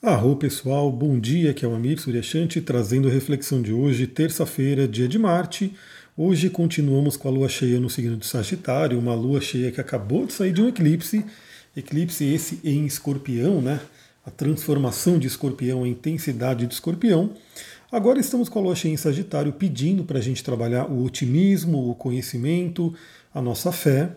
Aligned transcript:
Arro 0.00 0.36
pessoal, 0.36 0.92
bom 0.92 1.18
dia, 1.18 1.50
aqui 1.50 1.64
é 1.64 1.68
o 1.68 1.74
Amir 1.74 2.00
Suryashanti 2.00 2.60
trazendo 2.60 3.08
a 3.08 3.10
reflexão 3.10 3.60
de 3.60 3.72
hoje, 3.72 4.06
terça-feira, 4.06 4.86
dia 4.86 5.08
de 5.08 5.18
Marte. 5.18 5.74
Hoje 6.16 6.48
continuamos 6.48 7.16
com 7.16 7.26
a 7.26 7.32
lua 7.32 7.48
cheia 7.48 7.80
no 7.80 7.90
signo 7.90 8.16
de 8.16 8.24
Sagitário, 8.24 8.96
uma 8.96 9.16
lua 9.16 9.40
cheia 9.40 9.72
que 9.72 9.80
acabou 9.80 10.24
de 10.24 10.34
sair 10.34 10.52
de 10.52 10.62
um 10.62 10.68
eclipse, 10.68 11.24
eclipse 11.76 12.24
esse 12.24 12.60
em 12.62 12.86
escorpião, 12.86 13.60
né? 13.60 13.80
A 14.24 14.30
transformação 14.30 15.18
de 15.18 15.26
escorpião, 15.26 15.82
a 15.82 15.88
intensidade 15.88 16.64
de 16.64 16.74
escorpião. 16.74 17.32
Agora 17.90 18.20
estamos 18.20 18.48
com 18.48 18.60
a 18.60 18.62
lua 18.62 18.76
cheia 18.76 18.92
em 18.92 18.96
Sagitário 18.96 19.52
pedindo 19.52 20.04
para 20.04 20.18
a 20.18 20.22
gente 20.22 20.44
trabalhar 20.44 20.88
o 20.88 21.02
otimismo, 21.02 21.90
o 21.90 21.94
conhecimento, 21.96 22.94
a 23.34 23.42
nossa 23.42 23.72
fé. 23.72 24.14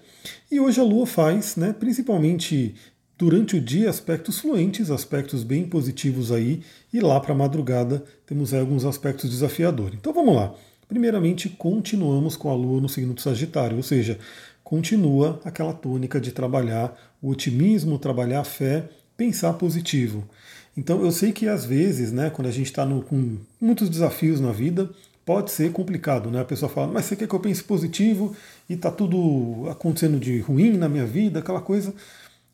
E 0.52 0.60
hoje 0.60 0.80
a 0.80 0.84
lua 0.84 1.08
faz, 1.08 1.56
né, 1.56 1.74
principalmente 1.74 2.76
durante 3.22 3.56
o 3.56 3.62
dia 3.62 3.88
aspectos 3.88 4.40
fluentes, 4.40 4.90
aspectos 4.90 5.44
bem 5.44 5.64
positivos 5.64 6.32
aí, 6.32 6.64
e 6.92 7.00
lá 7.00 7.20
para 7.20 7.34
a 7.34 7.38
madrugada 7.38 8.04
temos 8.26 8.52
alguns 8.52 8.84
aspectos 8.84 9.30
desafiadores. 9.30 9.94
Então 9.94 10.12
vamos 10.12 10.36
lá. 10.36 10.56
Primeiramente, 10.90 11.48
continuamos 11.48 12.36
com 12.36 12.50
a 12.50 12.56
Lua 12.56 12.82
no 12.82 12.90
signo 12.90 13.14
do 13.14 13.22
Sagitário, 13.22 13.78
ou 13.78 13.84
seja, 13.84 14.18
continua 14.64 15.40
aquela 15.46 15.72
tônica 15.72 16.20
de 16.20 16.32
trabalhar 16.32 16.98
o 17.22 17.30
otimismo, 17.30 18.00
trabalhar 18.00 18.40
a 18.40 18.44
fé, 18.44 18.90
pensar 19.16 19.54
positivo. 19.54 20.28
Então 20.76 21.06
eu 21.06 21.12
sei 21.12 21.32
que 21.32 21.48
às 21.48 21.64
vezes, 21.64 22.12
né, 22.12 22.32
quando 22.32 22.48
a 22.48 22.52
gente 22.52 22.72
está 22.72 22.88
com 22.88 23.38
muitos 23.62 23.88
desafios 23.88 24.42
na 24.42 24.52
vida, 24.52 24.90
pode 25.24 25.52
ser 25.52 25.72
complicado, 25.72 26.32
né? 26.32 26.42
A 26.42 26.46
pessoa 26.46 26.72
fala, 26.72 26.92
mas 26.92 27.06
você 27.06 27.16
quer 27.16 27.28
que 27.28 27.36
eu 27.36 27.40
pense 27.40 27.64
positivo 27.64 28.36
e 28.68 28.74
está 28.74 28.90
tudo 28.90 29.70
acontecendo 29.70 30.20
de 30.20 30.40
ruim 30.40 30.76
na 30.76 30.90
minha 30.90 31.06
vida, 31.06 31.38
aquela 31.38 31.62
coisa. 31.62 31.94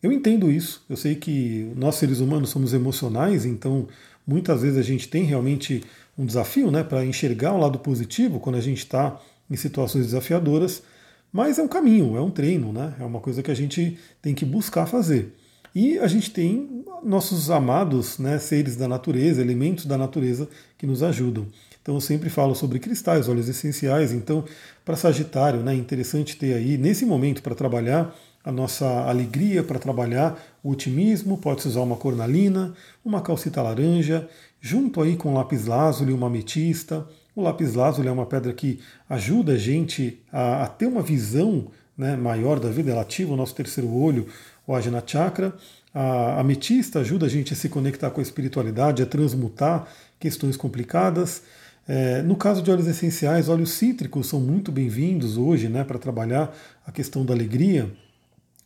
Eu 0.02 0.12
entendo 0.12 0.52
isso, 0.52 0.84
eu 0.88 0.96
sei 0.96 1.16
que 1.16 1.72
nós 1.76 1.96
seres 1.96 2.20
humanos 2.20 2.50
somos 2.50 2.74
emocionais, 2.74 3.46
então 3.46 3.88
muitas 4.26 4.62
vezes 4.62 4.78
a 4.78 4.84
gente 4.84 5.08
tem 5.08 5.24
realmente 5.24 5.84
um 6.18 6.26
desafio 6.26 6.70
né, 6.70 6.84
para 6.84 7.04
enxergar 7.04 7.54
o 7.54 7.58
lado 7.58 7.80
positivo 7.80 8.40
quando 8.40 8.58
a 8.58 8.62
gente 8.62 8.80
está 8.80 9.20
em 9.50 9.56
situações 9.56 10.06
desafiadoras, 10.06 10.84
mas 11.32 11.58
é 11.58 11.64
um 11.64 11.68
caminho, 11.68 12.16
é 12.16 12.22
um 12.22 12.30
treino, 12.30 12.72
né, 12.72 12.94
é 13.00 13.04
uma 13.04 13.20
coisa 13.20 13.42
que 13.42 13.50
a 13.50 13.56
gente 13.56 13.98
tem 14.22 14.36
que 14.36 14.46
buscar 14.46 14.86
fazer. 14.86 15.34
E 15.74 16.00
a 16.00 16.08
gente 16.08 16.32
tem 16.32 16.84
nossos 17.04 17.50
amados 17.50 18.18
né, 18.18 18.40
seres 18.40 18.76
da 18.76 18.88
natureza, 18.88 19.42
elementos 19.42 19.86
da 19.86 19.98
natureza 19.98 20.48
que 20.78 20.88
nos 20.88 21.04
ajudam. 21.04 21.48
Então 21.82 21.96
eu 21.96 22.02
sempre 22.02 22.30
falo 22.30 22.56
sobre 22.56 22.80
cristais, 22.80 23.30
óleos 23.30 23.48
essenciais. 23.48 24.12
Então, 24.12 24.44
para 24.84 24.96
Sagitário, 24.96 25.62
né, 25.62 25.74
é 25.74 25.78
interessante 25.78 26.36
ter 26.36 26.54
aí, 26.54 26.78
nesse 26.78 27.06
momento, 27.06 27.42
para 27.42 27.56
trabalhar 27.56 28.14
a 28.44 28.52
nossa 28.52 28.86
alegria 29.08 29.64
para 29.64 29.80
trabalhar, 29.80 30.40
o 30.64 30.72
otimismo, 30.72 31.38
pode-se 31.38 31.68
usar 31.68 31.82
uma 31.82 31.98
cornalina, 31.98 32.74
uma 33.04 33.22
calcita 33.22 33.62
laranja, 33.62 34.28
junto 34.62 35.02
aí 35.02 35.16
com 35.16 35.34
lápis 35.34 35.66
lazuli, 35.66 36.14
uma 36.14 36.28
ametista. 36.28 37.06
O 37.36 37.42
lápis 37.42 37.74
lazuli 37.74 38.08
é 38.08 38.12
uma 38.12 38.26
pedra 38.26 38.54
que 38.54 38.80
ajuda 39.10 39.54
a 39.54 39.58
gente 39.58 40.22
a, 40.32 40.64
a 40.64 40.68
ter 40.68 40.86
uma 40.86 41.02
visão 41.02 41.68
né, 41.98 42.16
maior 42.16 42.60
da 42.60 42.70
vida, 42.70 42.92
ela 42.92 43.02
ativa 43.02 43.34
o 43.34 43.38
nosso 43.38 43.56
terceiro 43.56 43.92
olho, 43.92 44.28
o 44.66 44.76
Ajna 44.76 45.04
Chakra. 45.06 45.54
A 45.94 46.40
ametista 46.40 47.00
ajuda 47.00 47.26
a 47.26 47.30
gente 47.30 47.54
a 47.54 47.56
se 47.56 47.70
conectar 47.70 48.12
com 48.12 48.20
a 48.20 48.24
espiritualidade, 48.24 49.02
a 49.02 49.06
transmutar 49.06 49.88
questões 50.20 50.56
complicadas. 50.56 51.42
É, 51.88 52.22
no 52.22 52.36
caso 52.36 52.62
de 52.62 52.70
óleos 52.70 52.88
essenciais, 52.88 53.50
óleos 53.50 53.72
cítricos 53.72 54.28
são 54.28 54.40
muito 54.40 54.72
bem-vindos 54.72 55.38
hoje 55.38 55.70
né, 55.70 55.84
para 55.84 55.98
trabalhar 55.98 56.56
a 56.86 56.92
questão 56.92 57.26
da 57.26 57.34
alegria. 57.34 57.90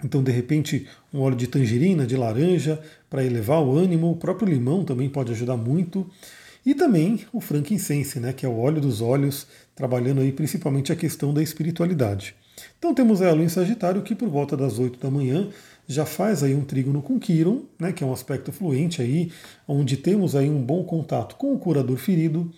Então, 0.04 0.24
de 0.24 0.32
repente, 0.32 0.88
um 1.14 1.20
óleo 1.20 1.36
de 1.36 1.48
tangerina, 1.48 2.06
de 2.06 2.16
laranja, 2.16 2.80
para 3.10 3.24
elevar 3.24 3.62
o 3.62 3.78
ânimo. 3.78 4.12
O 4.12 4.16
próprio 4.16 4.48
limão 4.48 4.84
também 4.84 5.10
pode 5.10 5.32
ajudar 5.32 5.58
muito. 5.58 6.10
E 6.66 6.76
também 6.76 7.22
o 7.34 7.42
frankincense, 7.42 8.20
né, 8.20 8.34
que 8.34 8.46
é 8.46 8.50
o 8.50 8.58
óleo 8.58 8.80
dos 8.80 9.02
olhos, 9.02 9.48
trabalhando 9.76 10.22
aí 10.22 10.32
principalmente 10.32 10.92
a 10.92 10.96
questão 10.96 11.34
da 11.34 11.42
espiritualidade. 11.42 12.36
Então 12.78 12.94
temos 12.94 13.22
a 13.22 13.32
lua 13.32 13.44
em 13.44 13.50
Sagitário 13.50 14.04
que 14.04 14.14
por 14.14 14.30
volta 14.30 14.56
das 14.56 14.78
8 14.78 15.00
da 15.00 15.10
manhã 15.10 15.50
já 15.88 16.06
faz 16.06 16.44
aí 16.44 16.54
um 16.54 16.64
trígono 16.64 17.02
com 17.02 17.20
Quiron, 17.20 17.64
né, 17.80 17.92
que 17.92 18.04
é 18.04 18.08
um 18.08 18.14
aspecto 18.14 18.52
fluente 18.52 19.02
aí, 19.02 19.32
onde 19.68 19.98
temos 19.98 20.36
aí 20.36 20.50
um 20.50 20.62
bom 20.62 20.84
contato 20.84 21.36
com 21.36 21.54
o 21.54 21.60
curador 21.60 21.98
ferido. 21.98 22.52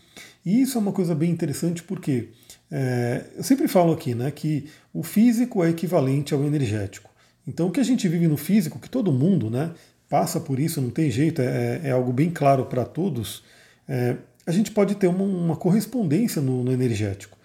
E 0.46 0.62
isso 0.62 0.78
é 0.78 0.82
uma 0.82 0.92
coisa 0.92 1.16
bem 1.16 1.32
interessante 1.32 1.82
porque 1.82 2.30
é, 2.70 3.24
eu 3.38 3.44
sempre 3.44 3.68
falo 3.68 3.94
aqui 3.94 4.14
né, 4.14 4.30
que 4.32 4.66
o 4.94 5.02
físico 5.02 5.64
é 5.64 5.70
equivalente 5.70 6.34
ao 6.34 6.44
energético. 6.44 7.13
Então, 7.48 7.68
o 7.68 7.72
que 7.72 7.80
a 7.80 7.84
gente 7.84 8.08
vive 8.08 8.28
no 8.28 8.38
físico, 8.38 8.80
que 8.80 8.90
todo 8.90 9.12
mundo 9.12 9.50
né, 9.50 9.72
passa 10.10 10.40
por 10.40 10.60
isso, 10.60 10.82
não 10.82 10.90
tem 10.90 11.12
jeito, 11.12 11.42
é, 11.42 11.82
é 11.84 11.92
algo 11.92 12.14
bem 12.14 12.30
claro 12.30 12.66
para 12.66 12.86
todos, 12.86 13.44
é, 13.88 14.16
a 14.46 14.52
gente 14.52 14.72
pode 14.72 14.96
ter 14.96 15.08
uma, 15.08 15.24
uma 15.24 15.56
correspondência 15.56 16.42
no, 16.42 16.64
no, 16.64 16.72
energético. 16.72 17.38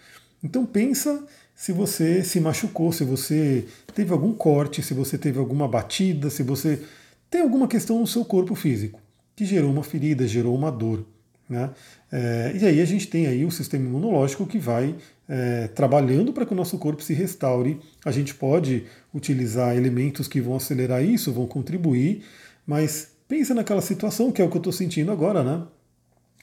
Então, 0.43 0.65
pensa 0.65 1.27
se 1.55 1.73
você 1.73 2.23
se 2.23 2.41
machucou, 2.41 2.93
se 2.93 3.03
você 3.03 3.67
teve 3.95 4.13
algum 4.13 4.33
corte, 4.33 4.83
se 4.83 4.95
você 4.95 5.19
teve 5.19 5.39
alguma 5.39 5.67
batida, 5.67 6.31
se 6.31 6.43
você 6.43 6.81
tem 7.29 7.41
alguma 7.41 7.67
questão 7.67 7.99
no 7.99 8.07
seu 8.07 8.25
corpo 8.25 8.55
físico 8.55 9.01
que 9.39 9.45
gerou 9.45 9.71
uma 9.71 9.85
ferida, 9.85 10.27
gerou 10.27 10.53
uma 10.53 10.71
dor. 10.71 11.05
Né? 11.49 11.71
É, 12.13 12.53
e 12.61 12.67
aí 12.67 12.81
a 12.81 12.85
gente 12.85 13.07
tem 13.07 13.27
aí 13.27 13.45
o 13.45 13.51
sistema 13.51 13.85
imunológico 13.85 14.47
que 14.47 14.59
vai 14.59 14.95
é, 15.29 15.69
trabalhando 15.69 16.33
para 16.33 16.45
que 16.45 16.53
o 16.53 16.57
nosso 16.57 16.79
corpo 16.79 17.03
se 17.03 17.15
restaure. 17.15 17.81
A 18.05 18.11
gente 18.11 18.35
pode 18.35 18.85
utilizar 19.15 19.77
elementos 19.77 20.29
que 20.29 20.41
vão 20.41 20.57
acelerar 20.57 21.03
isso, 21.03 21.33
vão 21.33 21.47
contribuir, 21.47 22.23
mas 22.67 23.13
pensa 23.27 23.55
naquela 23.55 23.81
situação 23.81 24.31
que 24.31 24.43
é 24.43 24.45
o 24.45 24.51
que 24.51 24.57
eu 24.57 24.61
estou 24.61 24.73
sentindo 24.73 25.11
agora, 25.11 25.43
né? 25.43 25.67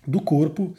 Do 0.08 0.22
corpo 0.22 0.74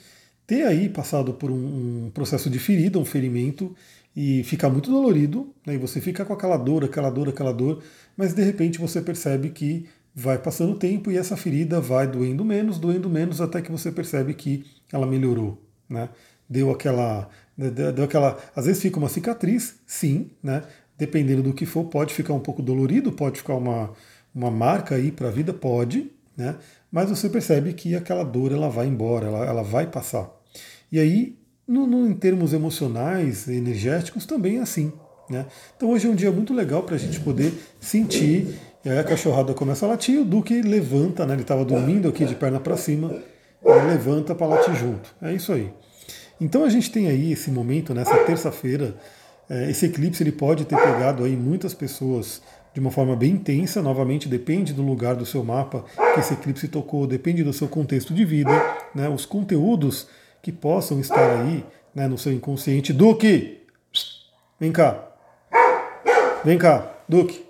ter 0.47 0.63
aí 0.63 0.89
passado 0.89 1.35
por 1.35 1.51
um, 1.51 2.07
um, 2.07 2.11
processo 2.11 2.49
de 2.49 2.59
ferida, 2.59 2.99
um 2.99 3.05
ferimento, 3.05 3.75
e 4.15 4.43
ficar 4.45 4.71
muito 4.71 4.91
dolorido, 4.91 5.53
né? 5.67 5.75
e 5.75 5.79
você 5.79 6.01
fica 6.01 6.25
com 6.25 6.33
aquela 6.33 6.57
dor, 6.57 6.85
aquela 6.85 7.11
dor, 7.11 7.29
aquela 7.29 7.53
dor, 7.53 7.83
mas 8.17 8.33
de 8.33 8.43
repente 8.43 8.79
você 8.79 9.03
percebe 9.03 9.51
que 9.51 9.87
vai 10.19 10.39
passando 10.39 10.73
o 10.73 10.79
tempo 10.79 11.11
e 11.11 11.19
essa 11.19 11.37
ferida 11.37 11.79
vai 11.79 12.07
doendo 12.07 12.43
menos, 12.43 12.79
doendo 12.79 13.11
menos, 13.11 13.39
até 13.43 13.61
que 13.61 13.71
você 13.71 13.93
percebe 13.93 14.33
que 14.33 14.65
ela 14.91 15.07
melhorou. 15.07 15.63
Né? 15.87 16.09
Deu 16.49 16.71
aquela 16.71 17.29
né, 17.57 17.71
deu 17.71 18.05
aquela, 18.05 18.39
às 18.55 18.65
vezes 18.65 18.81
fica 18.81 18.99
uma 18.99 19.09
cicatriz, 19.09 19.77
sim, 19.87 20.31
né? 20.43 20.63
Dependendo 20.99 21.43
do 21.43 21.53
que 21.53 21.67
for, 21.67 21.85
pode 21.85 22.15
ficar 22.15 22.33
um 22.33 22.41
pouco 22.41 22.63
dolorido, 22.63 23.13
pode 23.13 23.39
ficar 23.39 23.55
uma, 23.55 23.93
uma 24.35 24.51
marca 24.51 24.95
aí 24.95 25.11
para 25.11 25.29
a 25.29 25.31
vida, 25.31 25.53
pode, 25.53 26.11
né? 26.37 26.57
Mas 26.91 27.11
você 27.11 27.29
percebe 27.29 27.73
que 27.73 27.95
aquela 27.95 28.25
dor 28.25 28.53
ela 28.53 28.69
vai 28.69 28.87
embora, 28.87 29.27
ela, 29.27 29.45
ela 29.45 29.63
vai 29.63 29.87
passar. 29.87 30.31
E 30.91 30.99
aí, 30.99 31.37
no, 31.67 31.87
no, 31.87 32.07
em 32.07 32.15
termos 32.15 32.53
emocionais, 32.53 33.49
energéticos, 33.49 34.25
também 34.25 34.59
é 34.59 34.61
assim. 34.61 34.93
Né? 35.29 35.45
Então 35.77 35.91
hoje 35.91 36.07
é 36.07 36.11
um 36.11 36.15
dia 36.15 36.31
muito 36.31 36.55
legal 36.55 36.85
para 36.85 36.95
a 36.95 36.99
gente 36.99 37.19
poder 37.21 37.53
sentir. 37.81 38.55
E 38.87 38.89
aí 38.89 39.01
a 39.01 39.03
cachorrada 39.03 39.53
começa 39.53 39.85
a 39.85 39.89
latir, 39.89 40.21
o 40.21 40.25
Duque 40.25 40.63
levanta, 40.63 41.27
né? 41.27 41.35
ele 41.35 41.43
estava 41.43 41.65
dormindo 41.65 42.09
aqui 42.09 42.25
de 42.25 42.37
perna 42.37 42.61
para 42.61 42.77
cima, 42.77 43.21
ele 43.65 43.87
levanta 43.89 44.33
para 44.33 44.47
latir 44.47 44.77
junto. 44.77 45.13
É 45.21 45.33
isso 45.33 45.53
aí. 45.53 45.73
Então 46.41 46.63
a 46.63 46.69
gente 46.69 46.93
tem 46.93 47.09
aí 47.09 47.33
esse 47.33 47.51
momento, 47.51 47.93
nessa 47.93 48.17
terça-feira, 48.19 48.95
é, 49.51 49.69
esse 49.69 49.87
eclipse 49.87 50.23
ele 50.23 50.31
pode 50.31 50.65
ter 50.67 50.77
pegado 50.77 51.25
aí 51.25 51.37
muitas 51.37 51.75
pessoas 51.75 52.41
de 52.73 52.79
uma 52.79 52.93
forma 52.93 53.17
bem 53.17 53.33
intensa, 53.33 53.83
novamente 53.83 54.29
depende 54.29 54.73
do 54.73 54.83
lugar 54.83 55.17
do 55.17 55.27
seu 55.27 55.43
mapa 55.43 55.85
que 56.15 56.21
esse 56.21 56.35
eclipse 56.35 56.69
tocou, 56.69 57.09
depende 57.09 57.43
do 57.43 57.53
seu 57.53 57.67
contexto 57.67 58.15
de 58.15 58.25
vida, 58.25 58.53
né, 58.95 59.09
os 59.09 59.27
conteúdos 59.27 60.07
que 60.41 60.53
possam 60.53 61.01
estar 61.01 61.41
aí 61.41 61.65
né, 61.93 62.07
no 62.07 62.17
seu 62.17 62.33
inconsciente. 62.33 62.93
Duque, 62.93 63.63
vem 64.61 64.71
cá, 64.71 65.09
vem 66.45 66.57
cá, 66.57 66.99
Duque, 67.09 67.45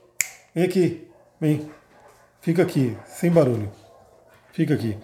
vem 0.54 0.64
aqui, 0.64 1.05
vem, 1.40 1.68
fica 2.40 2.62
aqui, 2.62 2.96
sem 3.06 3.30
barulho, 3.30 3.70
fica 4.52 4.74
aqui. 4.74 4.96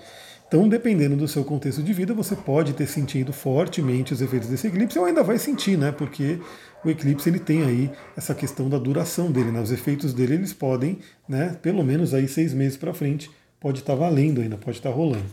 Então, 0.52 0.68
dependendo 0.68 1.16
do 1.16 1.26
seu 1.26 1.44
contexto 1.44 1.82
de 1.82 1.94
vida, 1.94 2.12
você 2.12 2.36
pode 2.36 2.74
ter 2.74 2.86
sentido 2.86 3.32
fortemente 3.32 4.12
os 4.12 4.20
efeitos 4.20 4.50
desse 4.50 4.66
eclipse, 4.66 4.98
ou 4.98 5.06
ainda 5.06 5.22
vai 5.22 5.38
sentir, 5.38 5.78
né? 5.78 5.90
Porque 5.90 6.38
o 6.84 6.90
eclipse 6.90 7.26
ele 7.26 7.38
tem 7.38 7.62
aí 7.62 7.90
essa 8.14 8.34
questão 8.34 8.68
da 8.68 8.76
duração 8.76 9.32
dele, 9.32 9.50
né? 9.50 9.62
Os 9.62 9.72
efeitos 9.72 10.12
dele 10.12 10.34
eles 10.34 10.52
podem, 10.52 10.98
né? 11.26 11.56
Pelo 11.62 11.82
menos 11.82 12.12
aí 12.12 12.28
seis 12.28 12.52
meses 12.52 12.76
para 12.76 12.92
frente, 12.92 13.30
pode 13.58 13.78
estar 13.78 13.94
tá 13.94 13.98
valendo 13.98 14.42
ainda, 14.42 14.58
pode 14.58 14.76
estar 14.76 14.90
tá 14.90 14.94
rolando. 14.94 15.24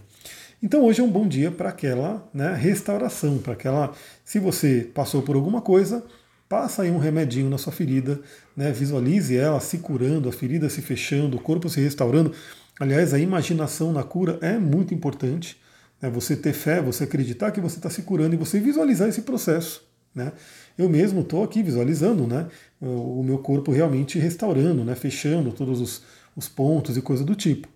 Então 0.63 0.85
hoje 0.85 1.01
é 1.01 1.03
um 1.03 1.11
bom 1.11 1.27
dia 1.27 1.51
para 1.51 1.67
aquela 1.67 2.29
né, 2.33 2.53
restauração, 2.53 3.39
para 3.39 3.53
aquela. 3.53 3.93
Se 4.23 4.39
você 4.39 4.89
passou 4.93 5.21
por 5.21 5.35
alguma 5.35 5.61
coisa, 5.61 6.01
passa 6.49 6.81
aí 6.81 6.89
um 6.89 6.97
remedinho 6.97 7.47
na 7.47 7.59
sua 7.59 7.71
ferida, 7.71 8.19
né, 8.57 8.71
visualize 8.71 9.37
ela 9.37 9.59
se 9.59 9.77
curando, 9.77 10.27
a 10.27 10.31
ferida 10.31 10.67
se 10.67 10.81
fechando, 10.81 11.37
o 11.37 11.39
corpo 11.39 11.69
se 11.69 11.79
restaurando. 11.79 12.33
Aliás, 12.79 13.13
a 13.13 13.19
imaginação 13.19 13.93
na 13.93 14.03
cura 14.03 14.39
é 14.41 14.57
muito 14.57 14.93
importante. 14.93 15.61
Né? 16.01 16.09
Você 16.09 16.35
ter 16.35 16.53
fé, 16.53 16.81
você 16.81 17.03
acreditar 17.03 17.51
que 17.51 17.61
você 17.61 17.75
está 17.77 17.89
se 17.89 18.01
curando 18.01 18.33
e 18.33 18.37
você 18.37 18.59
visualizar 18.59 19.07
esse 19.07 19.21
processo. 19.21 19.87
Né? 20.15 20.31
Eu 20.75 20.89
mesmo 20.89 21.21
estou 21.21 21.43
aqui 21.43 21.61
visualizando 21.61 22.25
né, 22.25 22.47
o 22.81 23.21
meu 23.23 23.37
corpo 23.37 23.71
realmente 23.71 24.17
restaurando, 24.17 24.83
né, 24.83 24.95
fechando 24.95 25.51
todos 25.51 25.79
os, 25.79 26.01
os 26.35 26.49
pontos 26.49 26.97
e 26.97 27.01
coisa 27.01 27.23
do 27.23 27.35
tipo. 27.35 27.67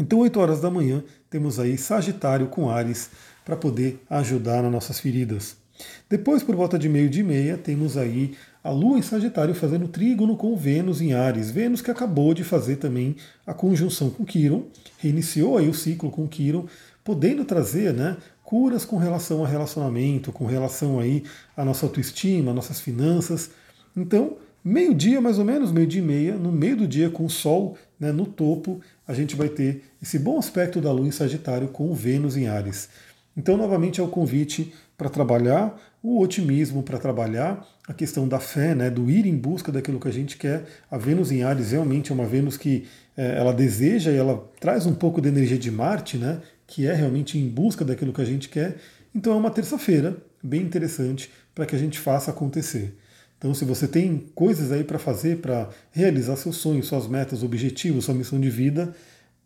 Então, 0.00 0.18
8 0.18 0.40
horas 0.40 0.60
da 0.60 0.68
manhã, 0.68 1.04
temos 1.30 1.60
aí 1.60 1.78
Sagitário 1.78 2.48
com 2.48 2.68
Ares 2.68 3.10
para 3.44 3.56
poder 3.56 4.02
ajudar 4.10 4.62
nas 4.62 4.72
nossas 4.72 4.98
feridas. 4.98 5.63
Depois, 6.08 6.42
por 6.42 6.54
volta 6.54 6.78
de 6.78 6.88
meio 6.88 7.08
de 7.08 7.22
meia, 7.22 7.56
temos 7.56 7.96
aí 7.96 8.34
a 8.62 8.70
Lua 8.70 8.98
em 8.98 9.02
Sagitário 9.02 9.54
fazendo 9.54 9.88
trígono 9.88 10.36
com 10.36 10.56
Vênus 10.56 11.00
em 11.00 11.12
Ares. 11.12 11.50
Vênus 11.50 11.82
que 11.82 11.90
acabou 11.90 12.32
de 12.32 12.44
fazer 12.44 12.76
também 12.76 13.16
a 13.46 13.52
conjunção 13.52 14.10
com 14.10 14.24
Quiron, 14.24 14.64
reiniciou 14.98 15.58
aí 15.58 15.68
o 15.68 15.74
ciclo 15.74 16.10
com 16.10 16.26
Quiron, 16.26 16.66
podendo 17.02 17.44
trazer 17.44 17.92
né, 17.92 18.16
curas 18.42 18.84
com 18.84 18.96
relação 18.96 19.44
a 19.44 19.48
relacionamento, 19.48 20.32
com 20.32 20.46
relação 20.46 20.98
aí 20.98 21.24
à 21.56 21.64
nossa 21.64 21.84
autoestima, 21.84 22.54
nossas 22.54 22.80
finanças. 22.80 23.50
Então, 23.96 24.38
meio-dia 24.64 25.20
mais 25.20 25.38
ou 25.38 25.44
menos, 25.44 25.72
meio-dia 25.72 26.00
e 26.00 26.04
meia, 26.04 26.34
no 26.36 26.50
meio 26.50 26.76
do 26.76 26.88
dia 26.88 27.10
com 27.10 27.26
o 27.26 27.30
Sol 27.30 27.76
né, 28.00 28.12
no 28.12 28.24
topo, 28.24 28.80
a 29.06 29.12
gente 29.12 29.36
vai 29.36 29.48
ter 29.48 29.82
esse 30.02 30.18
bom 30.18 30.38
aspecto 30.38 30.80
da 30.80 30.90
Lua 30.92 31.06
em 31.06 31.10
Sagitário 31.10 31.68
com 31.68 31.92
Vênus 31.92 32.36
em 32.36 32.46
Ares. 32.46 32.88
Então, 33.36 33.56
novamente, 33.56 34.00
é 34.00 34.02
o 34.02 34.08
convite 34.08 34.72
para 34.96 35.08
trabalhar 35.08 35.76
o 36.02 36.20
otimismo, 36.20 36.82
para 36.82 36.98
trabalhar 36.98 37.66
a 37.88 37.92
questão 37.92 38.28
da 38.28 38.38
fé, 38.38 38.74
né, 38.74 38.90
do 38.90 39.10
ir 39.10 39.26
em 39.26 39.36
busca 39.36 39.72
daquilo 39.72 39.98
que 39.98 40.08
a 40.08 40.12
gente 40.12 40.36
quer. 40.36 40.64
A 40.90 40.96
Vênus 40.96 41.32
em 41.32 41.42
Ares 41.42 41.72
realmente 41.72 42.12
é 42.12 42.14
uma 42.14 42.26
Vênus 42.26 42.56
que 42.56 42.86
é, 43.16 43.38
ela 43.38 43.52
deseja 43.52 44.10
e 44.10 44.16
ela 44.16 44.50
traz 44.60 44.86
um 44.86 44.94
pouco 44.94 45.20
da 45.20 45.28
energia 45.28 45.58
de 45.58 45.70
Marte, 45.70 46.16
né, 46.16 46.40
que 46.66 46.86
é 46.86 46.94
realmente 46.94 47.38
em 47.38 47.48
busca 47.48 47.84
daquilo 47.84 48.12
que 48.12 48.20
a 48.20 48.24
gente 48.24 48.48
quer. 48.48 48.76
Então, 49.14 49.32
é 49.32 49.36
uma 49.36 49.50
terça-feira 49.50 50.16
bem 50.42 50.62
interessante 50.62 51.30
para 51.54 51.66
que 51.66 51.74
a 51.74 51.78
gente 51.78 51.98
faça 51.98 52.30
acontecer. 52.30 52.96
Então, 53.38 53.52
se 53.54 53.64
você 53.64 53.86
tem 53.86 54.26
coisas 54.34 54.72
aí 54.72 54.84
para 54.84 54.98
fazer, 54.98 55.38
para 55.38 55.68
realizar 55.90 56.36
seus 56.36 56.56
sonhos, 56.56 56.86
suas 56.86 57.06
metas, 57.06 57.42
objetivos, 57.42 58.04
sua 58.04 58.14
missão 58.14 58.40
de 58.40 58.50
vida, 58.50 58.94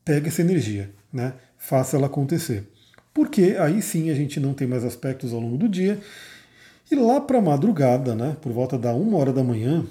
pega 0.04 0.28
essa 0.28 0.40
energia, 0.40 0.90
né? 1.12 1.34
faça 1.56 1.96
ela 1.96 2.06
acontecer 2.06 2.66
porque 3.18 3.56
aí 3.58 3.82
sim 3.82 4.10
a 4.10 4.14
gente 4.14 4.38
não 4.38 4.54
tem 4.54 4.64
mais 4.64 4.84
aspectos 4.84 5.34
ao 5.34 5.40
longo 5.40 5.56
do 5.56 5.68
dia. 5.68 5.98
E 6.88 6.94
lá 6.94 7.20
para 7.20 7.38
a 7.38 7.42
madrugada, 7.42 8.14
né, 8.14 8.36
por 8.40 8.52
volta 8.52 8.78
da 8.78 8.94
uma 8.94 9.18
hora 9.18 9.32
da 9.32 9.42
manhã, 9.42 9.84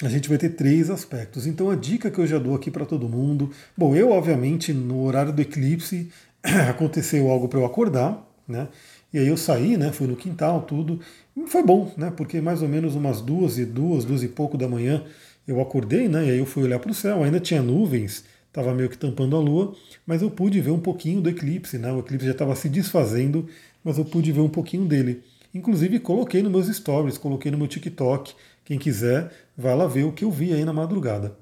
a 0.00 0.08
gente 0.08 0.28
vai 0.28 0.38
ter 0.38 0.50
três 0.50 0.88
aspectos. 0.88 1.44
Então 1.44 1.68
a 1.68 1.74
dica 1.74 2.08
que 2.08 2.20
eu 2.20 2.26
já 2.26 2.38
dou 2.38 2.54
aqui 2.54 2.70
para 2.70 2.86
todo 2.86 3.08
mundo, 3.08 3.50
bom, 3.76 3.96
eu 3.96 4.12
obviamente 4.12 4.72
no 4.72 5.02
horário 5.02 5.32
do 5.32 5.42
eclipse 5.42 6.08
aconteceu 6.70 7.28
algo 7.28 7.48
para 7.48 7.58
eu 7.58 7.64
acordar, 7.64 8.24
né? 8.46 8.68
E 9.12 9.18
aí 9.18 9.26
eu 9.26 9.36
saí, 9.36 9.76
né? 9.76 9.90
Fui 9.90 10.06
no 10.06 10.14
quintal, 10.14 10.62
tudo. 10.62 11.00
E 11.36 11.48
foi 11.48 11.64
bom, 11.64 11.92
né? 11.96 12.12
Porque 12.16 12.40
mais 12.40 12.62
ou 12.62 12.68
menos 12.68 12.94
umas 12.94 13.20
duas 13.20 13.58
e 13.58 13.64
duas, 13.64 14.04
duas 14.04 14.22
e 14.22 14.28
pouco 14.28 14.56
da 14.56 14.68
manhã 14.68 15.02
eu 15.48 15.60
acordei, 15.60 16.06
né? 16.06 16.26
E 16.26 16.30
aí 16.30 16.38
eu 16.38 16.46
fui 16.46 16.62
olhar 16.62 16.78
para 16.78 16.92
o 16.92 16.94
céu, 16.94 17.24
ainda 17.24 17.40
tinha 17.40 17.60
nuvens 17.60 18.22
estava 18.56 18.74
meio 18.74 18.88
que 18.88 18.96
tampando 18.96 19.36
a 19.36 19.38
Lua, 19.38 19.74
mas 20.06 20.22
eu 20.22 20.30
pude 20.30 20.58
ver 20.62 20.70
um 20.70 20.80
pouquinho 20.80 21.20
do 21.20 21.28
eclipse, 21.28 21.76
né? 21.76 21.92
O 21.92 21.98
eclipse 21.98 22.24
já 22.24 22.32
estava 22.32 22.56
se 22.56 22.70
desfazendo, 22.70 23.46
mas 23.84 23.98
eu 23.98 24.04
pude 24.04 24.32
ver 24.32 24.40
um 24.40 24.48
pouquinho 24.48 24.86
dele. 24.86 25.22
Inclusive 25.54 26.00
coloquei 26.00 26.42
nos 26.42 26.50
meus 26.50 26.74
stories, 26.74 27.18
coloquei 27.18 27.50
no 27.50 27.58
meu 27.58 27.68
TikTok. 27.68 28.34
Quem 28.64 28.78
quiser, 28.78 29.30
vai 29.56 29.76
lá 29.76 29.86
ver 29.86 30.04
o 30.04 30.12
que 30.12 30.24
eu 30.24 30.30
vi 30.30 30.54
aí 30.54 30.64
na 30.64 30.72
madrugada. 30.72 31.36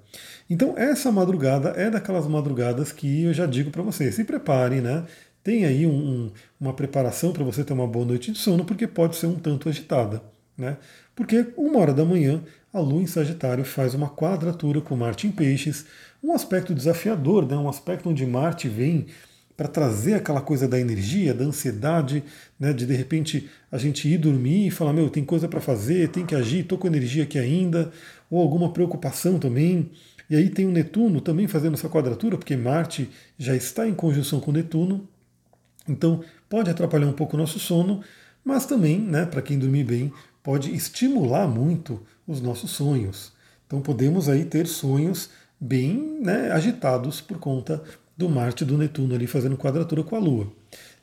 Então 0.50 0.76
essa 0.76 1.11
madrugada 1.12 1.70
é 1.70 1.88
daquelas 1.88 2.26
madrugadas 2.26 2.90
que 2.90 3.22
eu 3.22 3.32
já 3.32 3.46
digo 3.46 3.70
para 3.70 3.82
vocês, 3.82 4.17
se 4.17 4.25
preparem, 4.25 4.81
né? 4.81 5.05
Tem 5.43 5.64
aí 5.64 5.87
um, 5.87 5.94
um, 5.94 6.32
uma 6.60 6.72
preparação 6.72 7.32
para 7.32 7.44
você 7.44 7.62
ter 7.62 7.72
uma 7.72 7.87
boa 7.87 8.05
noite 8.05 8.32
de 8.32 8.38
sono, 8.38 8.64
porque 8.64 8.87
pode 8.88 9.14
ser 9.17 9.26
um 9.26 9.37
tanto 9.37 9.69
agitada. 9.69 10.20
Né? 10.56 10.77
Porque 11.15 11.47
uma 11.56 11.81
hora 11.81 11.93
da 11.93 12.05
manhã 12.05 12.43
a 12.73 12.81
Lua 12.81 13.03
em 13.03 13.06
Sagitário 13.06 13.65
faz 13.65 13.95
uma 13.95 14.09
quadratura 14.09 14.81
com 14.81 14.97
Marte 14.97 15.27
em 15.27 15.31
Peixes, 15.31 15.87
um 16.23 16.33
aspecto 16.33 16.75
desafiador, 16.75 17.47
né? 17.47 17.56
um 17.56 17.69
aspecto 17.69 18.09
onde 18.09 18.27
Marte 18.27 18.69
vem 18.69 19.06
para 19.56 19.69
trazer 19.69 20.15
aquela 20.15 20.41
coisa 20.41 20.67
da 20.67 20.81
energia, 20.81 21.33
da 21.33 21.45
ansiedade, 21.45 22.25
né? 22.59 22.73
de 22.73 22.85
de 22.85 22.95
repente 22.95 23.49
a 23.71 23.79
gente 23.79 24.09
ir 24.09 24.19
dormir 24.19 24.67
e 24.67 24.71
falar, 24.71 24.93
meu, 24.93 25.09
tem 25.09 25.25
coisa 25.25 25.47
para 25.47 25.61
fazer, 25.61 26.09
tem 26.09 26.27
que 26.27 26.35
agir, 26.35 26.61
estou 26.61 26.77
com 26.77 26.89
energia 26.89 27.23
aqui 27.23 27.39
ainda, 27.39 27.93
ou 28.29 28.41
alguma 28.41 28.73
preocupação 28.73 29.39
também. 29.39 29.91
E 30.29 30.35
aí 30.35 30.49
tem 30.49 30.67
o 30.67 30.71
Netuno 30.71 31.21
também 31.21 31.47
fazendo 31.47 31.75
essa 31.75 31.89
quadratura, 31.89 32.37
porque 32.37 32.56
Marte 32.56 33.09
já 33.39 33.55
está 33.55 33.87
em 33.87 33.95
conjunção 33.95 34.41
com 34.41 34.51
Netuno, 34.51 35.06
então 35.89 36.25
pode 36.49 36.71
atrapalhar 36.71 37.06
um 37.06 37.12
pouco 37.12 37.37
o 37.37 37.39
nosso 37.39 37.59
sono, 37.59 38.03
mas 38.44 38.67
também, 38.67 39.00
né, 39.00 39.25
para 39.25 39.43
quem 39.43 39.58
dormir 39.58 39.85
bem, 39.85 40.12
pode 40.43 40.75
estimular 40.75 41.49
muito 41.49 42.02
os 42.26 42.41
nossos 42.41 42.70
sonhos. 42.70 43.32
Então 43.67 43.81
podemos 43.81 44.29
aí 44.29 44.44
ter 44.44 44.67
sonhos 44.67 45.31
bem 45.58 46.19
né, 46.20 46.50
agitados 46.52 47.20
por 47.20 47.38
conta 47.38 47.82
do 48.17 48.29
Marte 48.29 48.62
e 48.62 48.67
do 48.67 48.76
Netuno 48.76 49.14
ali 49.14 49.26
fazendo 49.26 49.56
quadratura 49.56 50.02
com 50.02 50.14
a 50.14 50.19
Lua. 50.19 50.52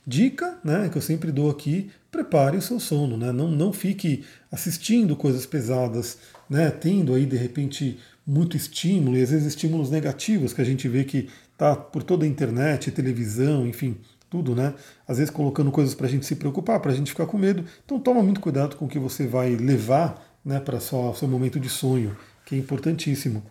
Dica 0.05 0.59
né, 0.63 0.89
que 0.89 0.97
eu 0.97 1.01
sempre 1.01 1.31
dou 1.31 1.49
aqui, 1.49 1.91
prepare 2.09 2.57
o 2.57 2.61
seu 2.61 2.79
sono, 2.79 3.17
né? 3.17 3.31
não, 3.31 3.49
não 3.49 3.71
fique 3.71 4.23
assistindo 4.51 5.15
coisas 5.15 5.45
pesadas, 5.45 6.17
né, 6.49 6.69
tendo 6.71 7.13
aí 7.13 7.25
de 7.25 7.37
repente 7.37 7.99
muito 8.25 8.57
estímulo, 8.57 9.17
e 9.17 9.21
às 9.21 9.29
vezes 9.29 9.47
estímulos 9.47 9.89
negativos 9.89 10.53
que 10.53 10.61
a 10.61 10.65
gente 10.65 10.87
vê 10.87 11.03
que 11.03 11.29
está 11.53 11.75
por 11.75 12.03
toda 12.03 12.25
a 12.25 12.27
internet, 12.27 12.91
televisão, 12.91 13.67
enfim, 13.67 13.97
tudo, 14.31 14.55
né? 14.55 14.73
Às 15.05 15.17
vezes 15.17 15.29
colocando 15.29 15.69
coisas 15.69 15.93
para 15.93 16.07
a 16.07 16.09
gente 16.09 16.25
se 16.25 16.35
preocupar, 16.35 16.79
para 16.79 16.91
a 16.91 16.95
gente 16.95 17.11
ficar 17.11 17.25
com 17.25 17.37
medo. 17.37 17.65
Então 17.83 17.99
toma 17.99 18.23
muito 18.23 18.39
cuidado 18.39 18.77
com 18.77 18.85
o 18.85 18.87
que 18.87 18.97
você 18.97 19.27
vai 19.27 19.57
levar 19.57 20.25
né, 20.43 20.57
para 20.59 20.77
o 20.77 21.13
seu 21.13 21.27
momento 21.27 21.59
de 21.59 21.67
sonho, 21.67 22.17
que 22.45 22.55
é 22.55 22.57
importantíssimo. 22.57 23.43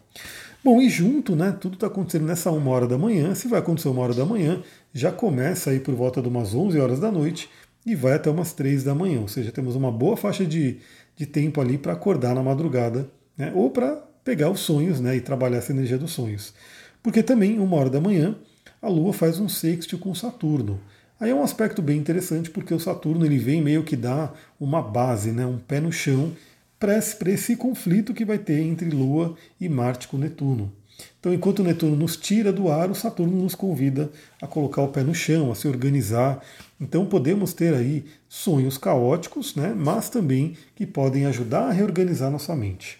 Bom, 0.64 0.80
e 0.80 0.88
junto, 0.88 1.36
né, 1.36 1.54
tudo 1.60 1.74
está 1.74 1.86
acontecendo 1.86 2.24
nessa 2.24 2.50
uma 2.50 2.70
hora 2.70 2.88
da 2.88 2.96
manhã. 2.96 3.34
Se 3.34 3.46
vai 3.46 3.60
acontecer 3.60 3.88
uma 3.88 4.02
hora 4.02 4.14
da 4.14 4.24
manhã, 4.24 4.62
já 4.92 5.12
começa 5.12 5.70
aí 5.70 5.80
por 5.80 5.94
volta 5.94 6.22
de 6.22 6.28
umas 6.28 6.54
11 6.54 6.80
horas 6.80 6.98
da 6.98 7.12
noite 7.12 7.50
e 7.84 7.94
vai 7.94 8.14
até 8.14 8.30
umas 8.30 8.54
3 8.54 8.82
da 8.82 8.94
manhã. 8.94 9.20
Ou 9.20 9.28
seja, 9.28 9.52
temos 9.52 9.76
uma 9.76 9.92
boa 9.92 10.16
faixa 10.16 10.46
de, 10.46 10.78
de 11.14 11.26
tempo 11.26 11.60
ali 11.60 11.76
para 11.76 11.92
acordar 11.92 12.34
na 12.34 12.42
madrugada, 12.42 13.06
né, 13.36 13.52
ou 13.54 13.70
para 13.70 13.96
pegar 14.24 14.50
os 14.50 14.60
sonhos 14.60 14.98
né, 14.98 15.14
e 15.14 15.20
trabalhar 15.20 15.58
essa 15.58 15.72
energia 15.72 15.98
dos 15.98 16.12
sonhos. 16.12 16.54
Porque 17.02 17.22
também, 17.22 17.58
uma 17.58 17.76
hora 17.76 17.90
da 17.90 18.00
manhã, 18.00 18.34
a 18.82 18.88
Lua 18.88 19.12
faz 19.12 19.38
um 19.38 19.48
sexto 19.48 19.98
com 19.98 20.14
Saturno. 20.14 20.80
Aí 21.18 21.30
é 21.30 21.34
um 21.34 21.42
aspecto 21.42 21.82
bem 21.82 21.98
interessante 21.98 22.48
porque 22.48 22.72
o 22.72 22.80
Saturno 22.80 23.26
ele 23.26 23.38
vem 23.38 23.60
meio 23.60 23.84
que 23.84 23.94
dar 23.94 24.34
uma 24.58 24.80
base, 24.80 25.32
né, 25.32 25.44
um 25.44 25.58
pé 25.58 25.80
no 25.80 25.92
chão 25.92 26.32
para 26.78 26.96
esse 26.96 27.56
conflito 27.56 28.14
que 28.14 28.24
vai 28.24 28.38
ter 28.38 28.60
entre 28.60 28.88
Lua 28.88 29.36
e 29.60 29.68
Marte 29.68 30.08
com 30.08 30.16
Netuno. 30.16 30.72
Então, 31.18 31.32
enquanto 31.32 31.62
Netuno 31.62 31.94
nos 31.94 32.16
tira 32.16 32.50
do 32.50 32.70
ar, 32.70 32.90
o 32.90 32.94
Saturno 32.94 33.42
nos 33.42 33.54
convida 33.54 34.10
a 34.40 34.46
colocar 34.46 34.82
o 34.82 34.88
pé 34.88 35.02
no 35.02 35.14
chão, 35.14 35.52
a 35.52 35.54
se 35.54 35.68
organizar. 35.68 36.42
Então, 36.80 37.04
podemos 37.04 37.52
ter 37.52 37.74
aí 37.74 38.06
sonhos 38.28 38.78
caóticos, 38.78 39.54
né, 39.54 39.74
mas 39.76 40.08
também 40.08 40.56
que 40.74 40.86
podem 40.86 41.26
ajudar 41.26 41.68
a 41.68 41.72
reorganizar 41.72 42.30
nossa 42.30 42.56
mente, 42.56 42.98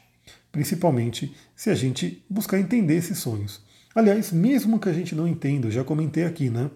principalmente 0.53 1.35
se 1.57 1.71
a 1.71 1.75
gente 1.75 2.23
buscar 2.29 2.59
entender 2.59 2.97
esses 2.97 3.19
sonhos. 3.19 3.63
Aliás, 3.95 4.33
mesmo 4.33 4.79
que 4.79 4.89
a 4.89 4.93
gente 4.93 5.15
não 5.15 5.27
entenda, 5.27 5.67
eu 5.67 5.71
já 5.71 5.83
comentei 5.83 6.25
aqui, 6.25 6.49
né? 6.49 6.71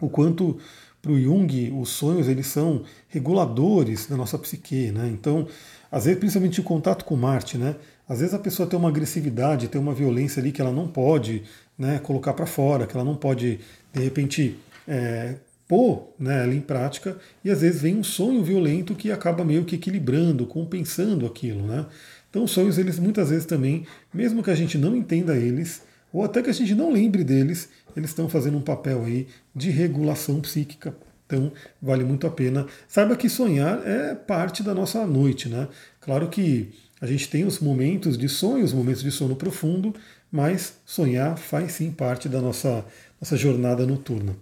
O 0.00 0.10
quanto 0.10 0.58
para 1.00 1.12
o 1.12 1.20
Jung 1.20 1.72
os 1.80 1.90
sonhos 1.90 2.28
eles 2.28 2.46
são 2.46 2.82
reguladores 3.08 4.06
da 4.06 4.16
nossa 4.16 4.38
psique, 4.38 4.90
né? 4.90 5.08
Então, 5.12 5.46
às 5.90 6.04
vezes, 6.04 6.18
principalmente 6.18 6.60
em 6.60 6.64
contato 6.64 7.04
com 7.04 7.16
Marte, 7.16 7.56
né? 7.56 7.76
Às 8.08 8.20
vezes 8.20 8.34
a 8.34 8.38
pessoa 8.38 8.68
tem 8.68 8.78
uma 8.78 8.88
agressividade, 8.88 9.68
tem 9.68 9.80
uma 9.80 9.94
violência 9.94 10.40
ali 10.40 10.52
que 10.52 10.60
ela 10.60 10.72
não 10.72 10.86
pode 10.86 11.42
né, 11.78 11.98
colocar 11.98 12.32
para 12.34 12.46
fora, 12.46 12.86
que 12.86 12.96
ela 12.96 13.04
não 13.04 13.16
pode, 13.16 13.60
de 13.92 14.02
repente, 14.02 14.58
é, 14.86 15.36
pôr 15.66 16.14
né, 16.18 16.42
ali 16.42 16.56
em 16.56 16.60
prática, 16.60 17.16
e 17.44 17.50
às 17.50 17.60
vezes 17.60 17.82
vem 17.82 17.96
um 17.96 18.04
sonho 18.04 18.42
violento 18.44 18.94
que 18.94 19.10
acaba 19.10 19.44
meio 19.44 19.64
que 19.64 19.74
equilibrando, 19.74 20.46
compensando 20.46 21.26
aquilo. 21.26 21.62
Né? 21.66 21.86
Então 22.30 22.44
os 22.44 22.52
sonhos, 22.52 22.78
eles 22.78 22.98
muitas 22.98 23.30
vezes 23.30 23.46
também, 23.46 23.86
mesmo 24.14 24.42
que 24.42 24.50
a 24.50 24.54
gente 24.54 24.78
não 24.78 24.94
entenda 24.94 25.36
eles, 25.36 25.82
ou 26.16 26.24
até 26.24 26.42
que 26.42 26.48
a 26.48 26.52
gente 26.52 26.74
não 26.74 26.90
lembre 26.90 27.22
deles, 27.22 27.68
eles 27.96 28.10
estão 28.10 28.28
fazendo 28.28 28.56
um 28.56 28.62
papel 28.62 29.04
aí 29.04 29.26
de 29.54 29.70
regulação 29.70 30.40
psíquica. 30.40 30.96
Então, 31.26 31.52
vale 31.82 32.04
muito 32.04 32.26
a 32.26 32.30
pena. 32.30 32.66
Saiba 32.88 33.16
que 33.16 33.28
sonhar 33.28 33.86
é 33.86 34.14
parte 34.14 34.62
da 34.62 34.72
nossa 34.72 35.06
noite, 35.06 35.48
né? 35.48 35.68
Claro 36.00 36.28
que 36.28 36.70
a 37.00 37.06
gente 37.06 37.28
tem 37.28 37.44
os 37.44 37.58
momentos 37.58 38.16
de 38.16 38.28
sonho, 38.28 38.64
os 38.64 38.72
momentos 38.72 39.02
de 39.02 39.10
sono 39.10 39.36
profundo, 39.36 39.94
mas 40.32 40.74
sonhar 40.86 41.36
faz 41.36 41.72
sim 41.72 41.90
parte 41.90 42.28
da 42.28 42.40
nossa, 42.40 42.84
nossa 43.20 43.36
jornada 43.36 43.84
noturna. 43.84 44.36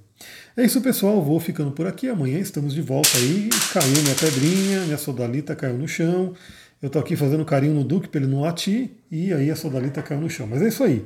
É 0.56 0.64
isso, 0.64 0.80
pessoal. 0.80 1.22
Vou 1.22 1.40
ficando 1.40 1.72
por 1.72 1.86
aqui. 1.86 2.08
Amanhã 2.08 2.38
estamos 2.38 2.72
de 2.72 2.82
volta 2.82 3.16
aí. 3.16 3.48
Caiu 3.72 4.02
minha 4.02 4.14
pedrinha, 4.14 4.80
minha 4.82 4.98
sodalita 4.98 5.56
caiu 5.56 5.76
no 5.76 5.88
chão. 5.88 6.34
Eu 6.80 6.86
estou 6.88 7.00
aqui 7.00 7.16
fazendo 7.16 7.44
carinho 7.44 7.74
no 7.74 7.82
Duque 7.82 8.08
para 8.08 8.20
ele 8.20 8.30
não 8.30 8.42
latir, 8.42 8.90
e 9.10 9.32
aí 9.32 9.50
a 9.50 9.56
sodalita 9.56 10.02
caiu 10.02 10.20
no 10.20 10.28
chão. 10.28 10.46
Mas 10.46 10.60
é 10.60 10.68
isso 10.68 10.84
aí. 10.84 11.02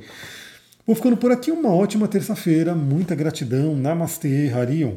Vou 0.89 0.95
ficando 0.95 1.17
por 1.17 1.31
aqui, 1.31 1.51
uma 1.51 1.71
ótima 1.71 2.07
terça-feira, 2.07 2.73
muita 2.73 3.13
gratidão, 3.13 3.75
Namastê, 3.75 4.51
Harion. 4.51 4.95